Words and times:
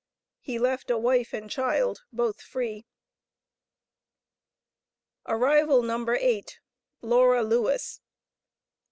He 0.39 0.57
left 0.57 0.89
a 0.89 0.97
wife 0.97 1.31
and 1.31 1.47
child, 1.47 2.05
both 2.11 2.41
free. 2.41 2.87
Arrival 5.27 5.83
No. 5.83 6.03
8. 6.09 6.59
Laura 7.03 7.43
Lewis. 7.43 8.01